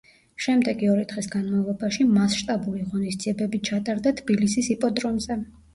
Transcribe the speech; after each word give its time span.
შემდეგი 0.45 0.87
ორი 0.93 1.03
დღის 1.11 1.29
განმავლობაში 1.35 2.07
მასშტაბური 2.15 2.85
ღონისძიებები 2.95 3.65
ჩატარდა 3.71 4.19
თბილისის 4.23 4.77
იპოდრომზე. 4.79 5.45